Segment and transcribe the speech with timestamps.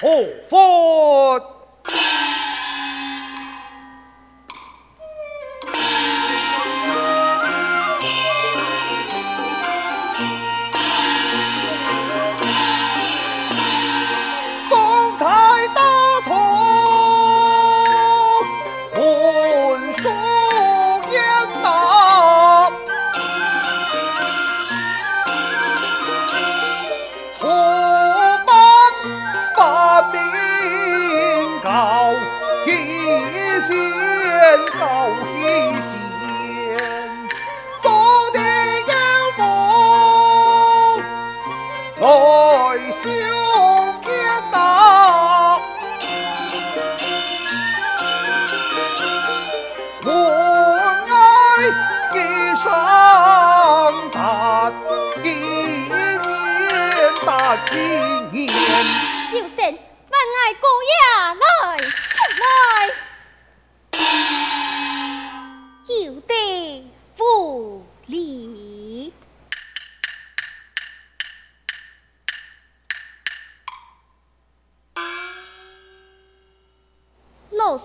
[0.00, 1.57] 护法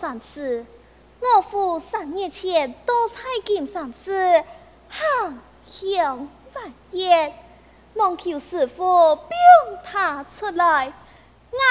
[0.04, 0.66] 上师，
[1.22, 4.44] 我父三年前多彩金上师，
[4.90, 7.34] 行香万叶，
[7.94, 9.38] 望求师傅表
[9.90, 10.92] 他出来，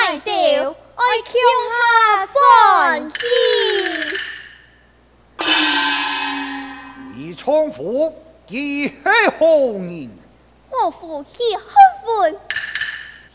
[0.01, 1.35] 爱到爱求
[1.69, 3.19] 下转机。
[7.15, 8.15] 李匡福，
[8.49, 9.03] 你是
[9.39, 10.11] 何人？
[10.71, 11.67] 我父是汉
[12.07, 12.41] 文，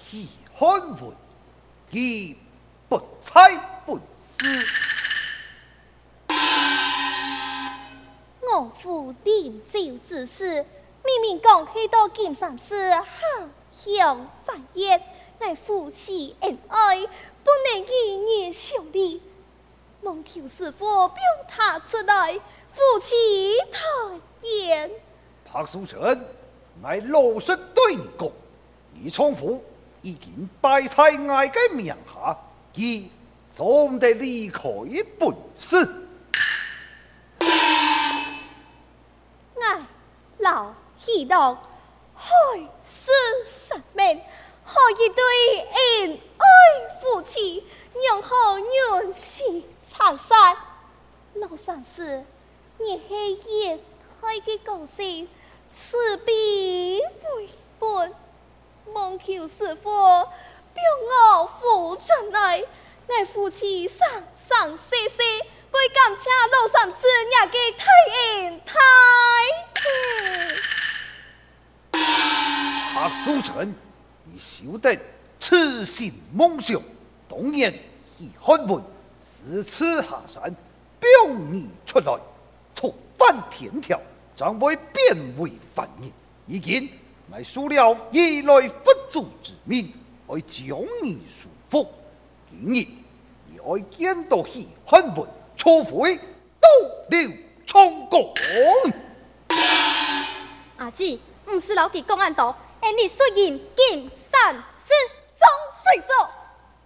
[0.10, 0.26] 是
[0.56, 1.16] 汉文，
[1.92, 2.36] 你
[2.90, 4.00] 不才不
[4.40, 4.87] 知。
[8.58, 10.66] 我父临终之时，
[11.06, 13.06] 明明讲许多金山寺好
[13.76, 15.00] 香法业，
[15.40, 19.22] 乃夫妻恩爱，不能一年相离。
[20.02, 21.18] 望求师父表
[21.48, 22.34] 他出来，
[22.74, 24.90] 夫妻团圆。
[25.52, 26.26] 柏素臣，
[26.82, 28.28] 乃老实对你讲，
[28.96, 29.64] 李匡福
[30.02, 32.36] 已经拜在我的名下，
[32.74, 33.10] 他
[33.56, 34.64] 总得离开
[35.20, 36.07] 本寺。
[40.48, 41.58] 老喜乐，
[42.16, 42.32] 海
[42.90, 43.12] 誓
[43.44, 44.22] 山盟，
[44.64, 46.46] 好一对恩爱
[47.02, 47.68] 夫妻，
[48.10, 50.56] 永好娘惜长善。
[51.58, 52.24] 三世，
[52.78, 53.78] 你黑夜
[54.22, 55.28] 开的高兴，
[55.76, 58.16] 此必非本，
[58.94, 62.64] 望求师父表我父传来，
[63.08, 64.08] 乃夫妻生
[64.48, 65.22] 生世世，
[65.72, 67.86] 为感谢老三世爷的太
[68.16, 68.76] 恩太。
[72.96, 73.74] 白素贞，
[74.26, 74.98] 你晓得
[75.40, 76.82] 痴心梦想，
[77.30, 77.74] 当年
[78.20, 78.84] 以汉文
[79.24, 80.44] 四次下山，
[81.00, 81.10] 表
[81.52, 82.18] 你出来，
[82.76, 84.02] 触犯天条，
[84.36, 86.12] 将会变为凡人。
[86.48, 86.90] 如今
[87.30, 89.94] 乃输了以来佛祖之命，
[90.28, 91.88] 来将你束缚。
[92.50, 92.88] 今日
[93.46, 96.18] 你爱见到以汉文，除非
[96.60, 96.68] 倒
[97.10, 97.32] 流
[97.66, 98.34] 充公。
[100.78, 104.94] 阿姊，不是老吉公安道，而你率引金山寺
[105.36, 105.48] 总
[105.84, 106.30] 随走。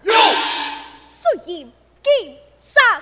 [0.04, 3.02] 有，率引金山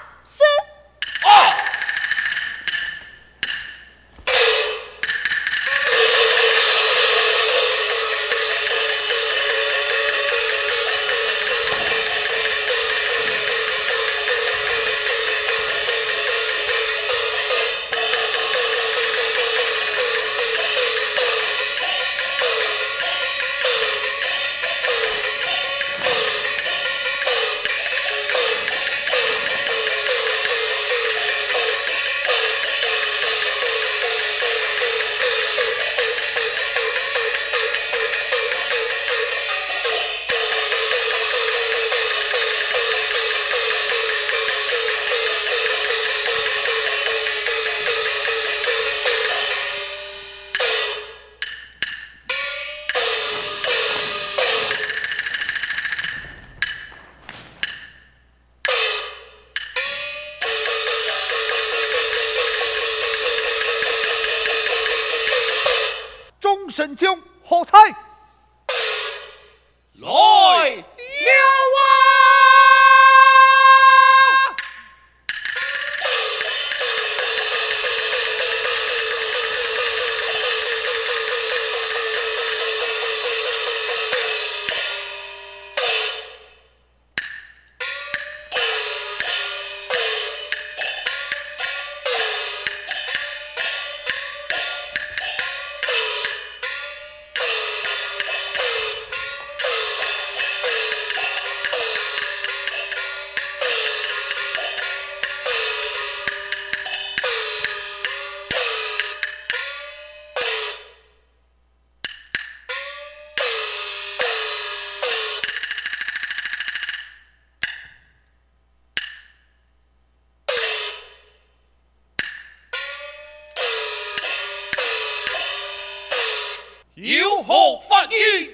[127.01, 128.51] 有何法意？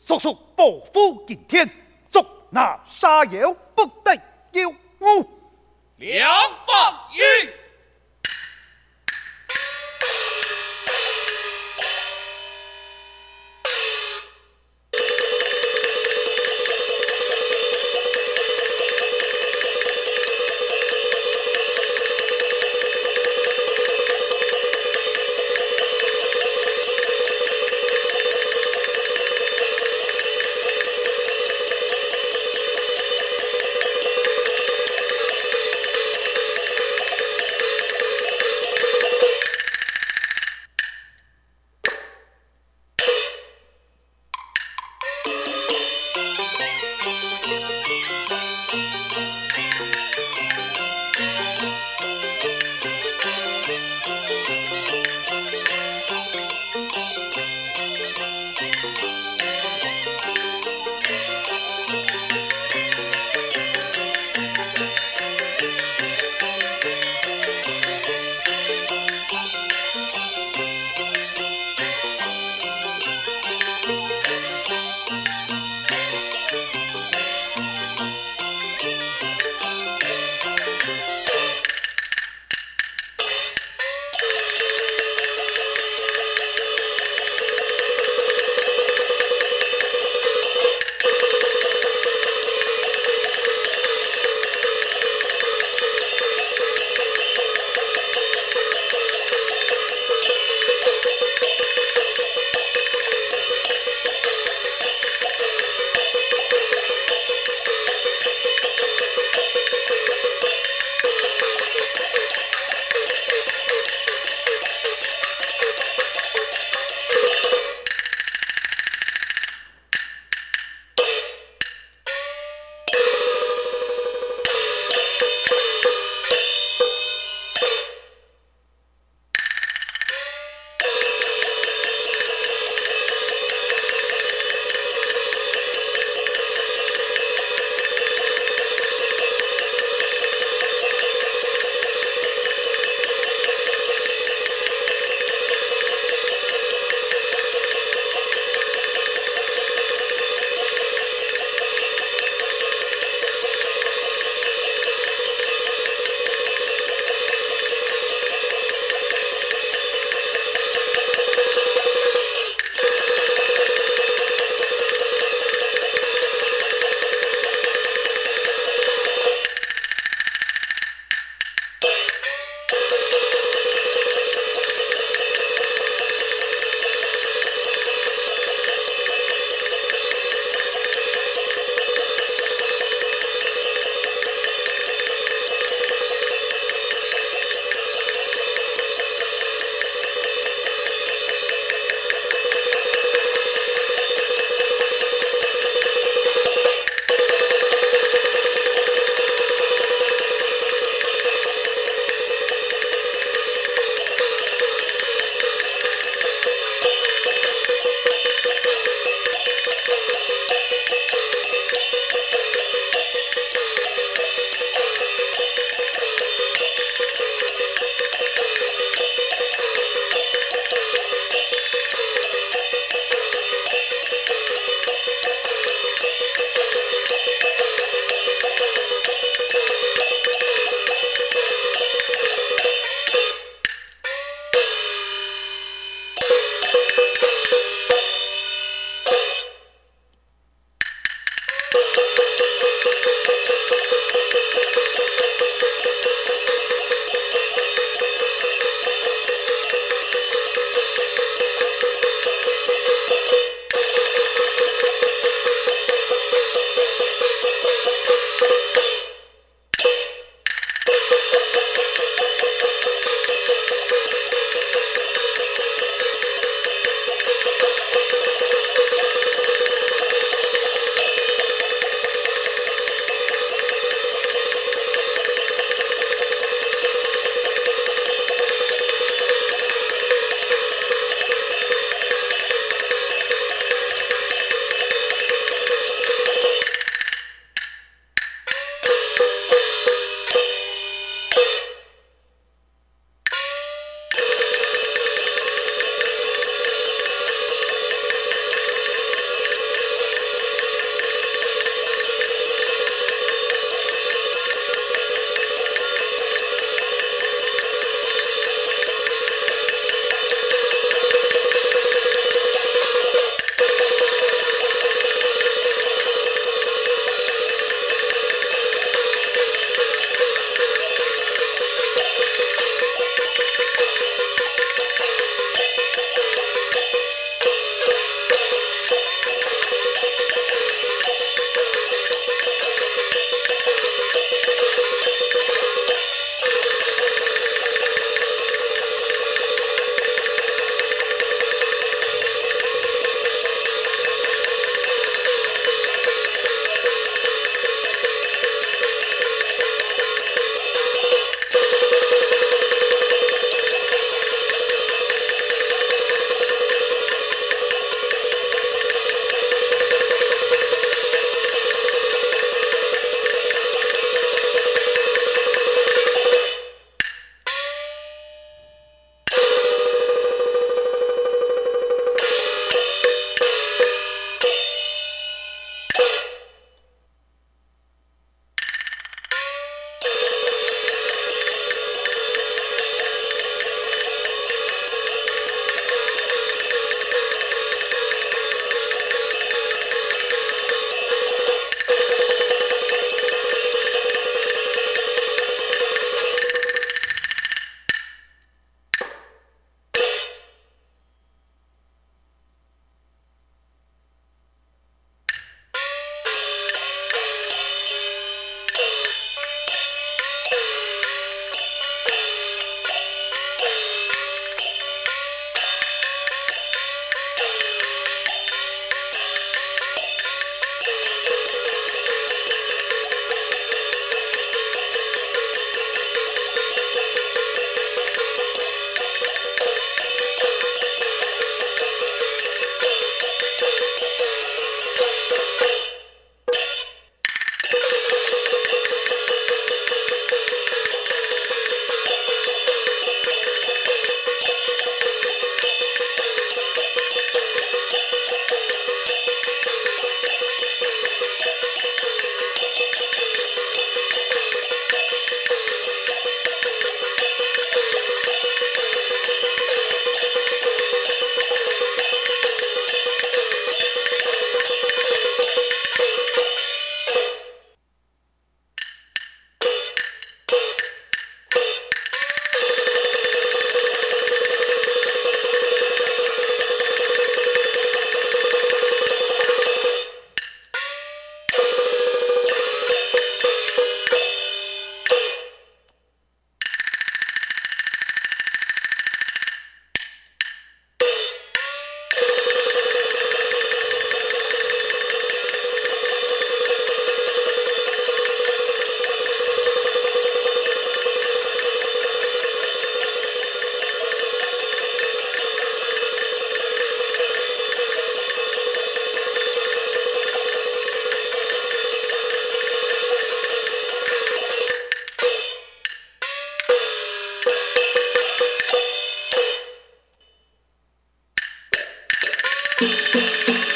[0.00, 1.70] 速速报府见天，
[2.10, 4.14] 捉拿沙妖，不得
[4.52, 5.28] 有误。
[5.96, 6.30] 梁
[6.64, 7.18] 法意。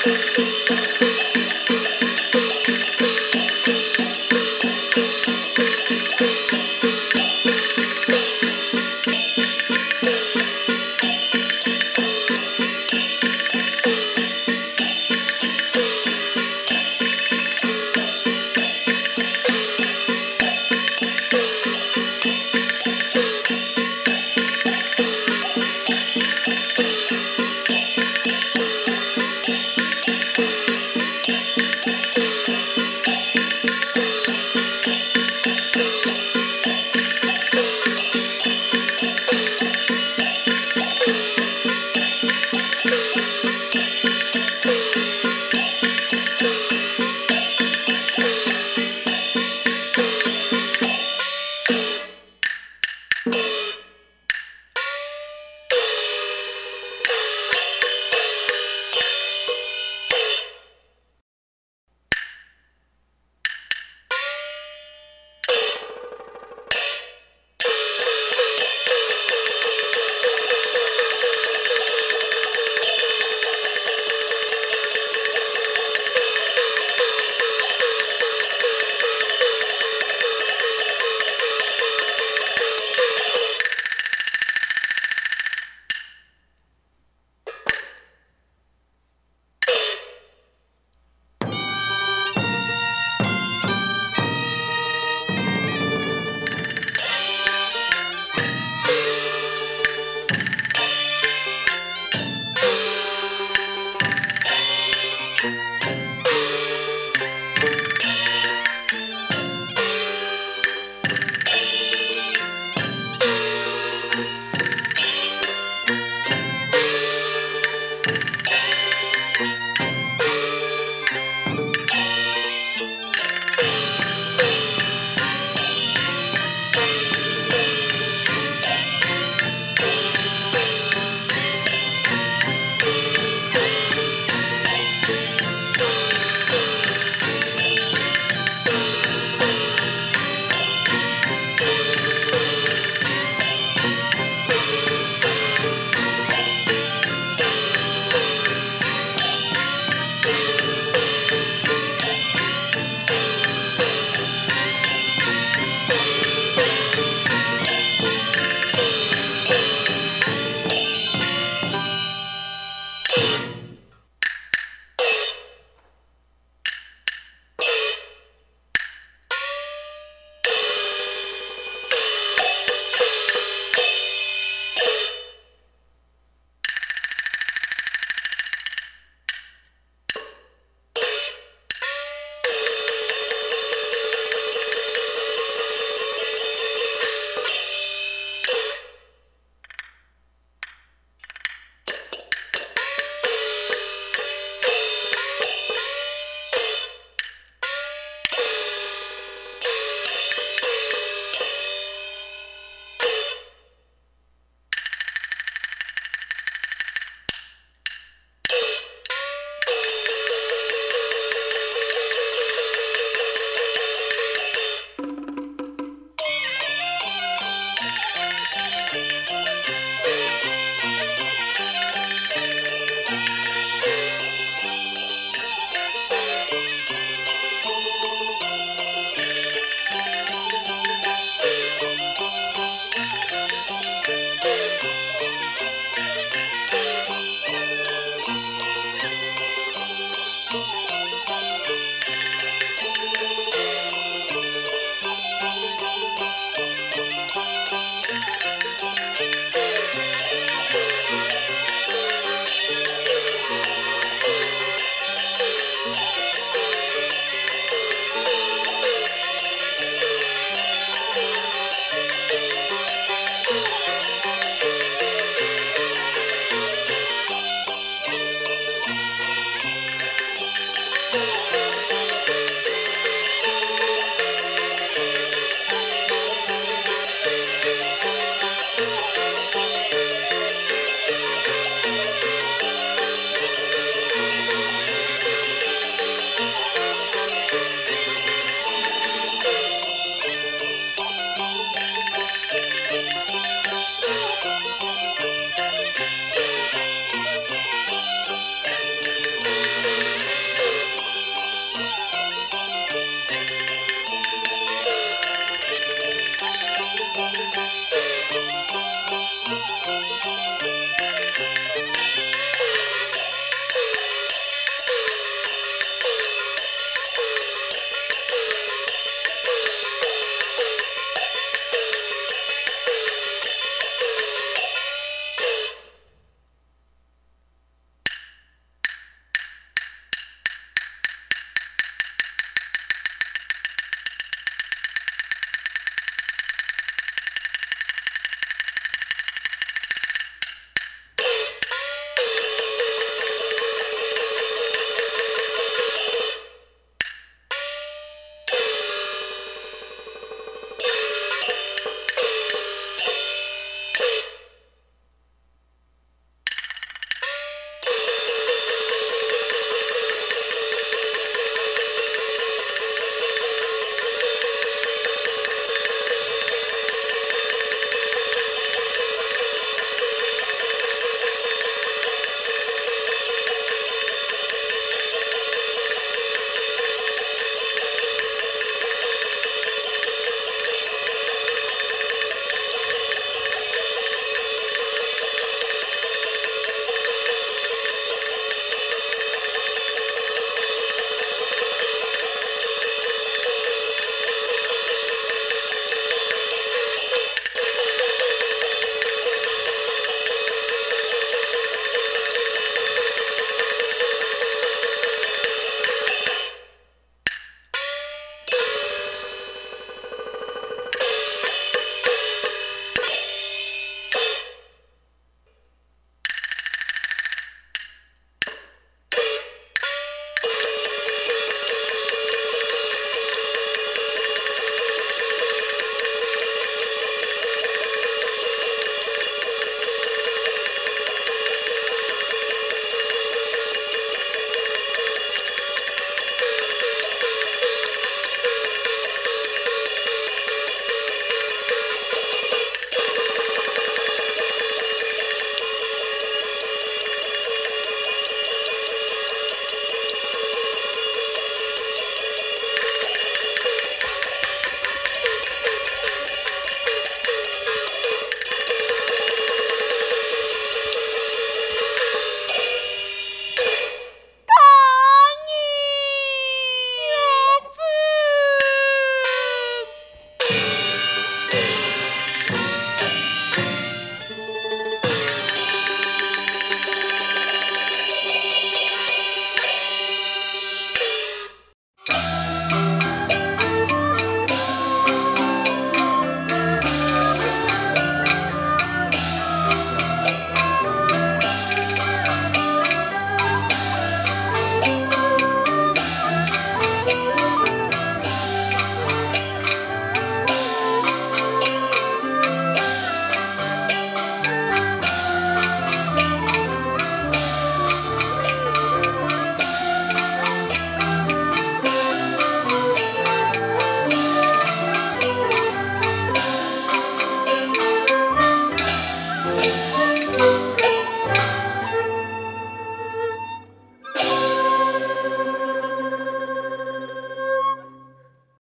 [0.05, 0.62] 啊